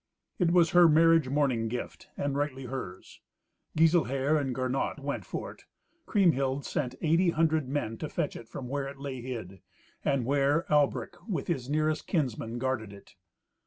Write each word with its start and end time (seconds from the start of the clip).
It 0.39 0.49
was 0.49 0.71
her 0.71 0.89
marriage 0.89 1.29
morning 1.29 1.67
gift, 1.67 2.09
and 2.17 2.35
rightly 2.35 2.65
hers. 2.65 3.21
Giselher 3.77 4.35
and 4.35 4.51
Gernot 4.55 4.99
went 4.99 5.25
for 5.25 5.51
it. 5.51 5.65
Kriemhild 6.07 6.65
sent 6.65 6.95
eighty 7.01 7.29
hundred 7.29 7.69
men 7.69 7.99
to 7.99 8.09
fetch 8.09 8.35
it 8.35 8.49
from 8.49 8.67
where 8.67 8.87
it 8.87 8.97
lay 8.97 9.21
hid, 9.21 9.61
and 10.03 10.25
where 10.25 10.65
Albric 10.73 11.17
with 11.29 11.45
his 11.47 11.69
nearest 11.69 12.07
kinsmen 12.07 12.57
guarded 12.57 12.91
it. 12.91 13.13